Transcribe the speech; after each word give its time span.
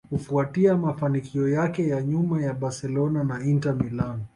kufuatia 0.09 0.77
mafanikio 0.77 1.49
yake 1.49 1.87
ya 1.87 2.01
nyuma 2.03 2.41
ya 2.41 2.53
Barcelona 2.53 3.23
na 3.23 3.45
Inter 3.45 3.75
Milan 3.75 4.21